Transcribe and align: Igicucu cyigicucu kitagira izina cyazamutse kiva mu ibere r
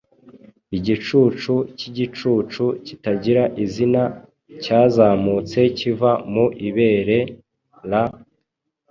Igicucu 0.77 1.53
cyigicucu 1.77 2.65
kitagira 2.85 3.43
izina 3.63 4.03
cyazamutse 4.63 5.59
kiva 5.77 6.11
mu 6.31 6.45
ibere 6.67 7.17
r 7.89 7.91